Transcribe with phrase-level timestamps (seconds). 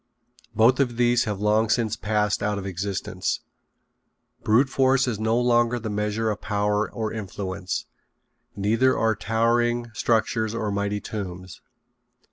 [0.55, 3.41] Both of these have long since passed out of existence.
[4.43, 7.85] Brute force is no longer the measure of power or influence.
[8.55, 11.61] Neither are towering structures or mighty tombs.